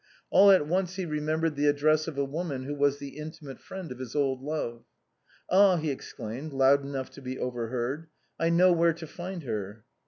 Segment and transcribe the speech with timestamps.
[0.31, 3.91] All at once he remembered the address of a woman who was the intimate friend
[3.91, 4.83] of his old love.
[5.47, 8.07] "Ah!" he exclaimed, loud enough to be overheard,
[8.39, 9.83] "I know where to find her."